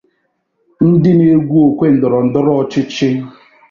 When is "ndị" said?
0.89-1.11